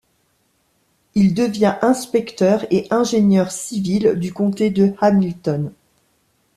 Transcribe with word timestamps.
Il 1.13 1.35
devient 1.35 1.77
inspecteur 1.83 2.65
et 2.71 2.87
ingénieur 2.89 3.51
civil 3.51 4.15
du 4.15 4.33
comté 4.33 4.71
de 4.71 4.93
Hamilton. 4.99 5.71